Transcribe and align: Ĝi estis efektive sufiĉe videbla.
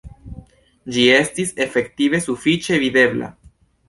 Ĝi 0.95 1.03
estis 1.17 1.51
efektive 1.65 2.21
sufiĉe 2.23 2.79
videbla. 2.85 3.31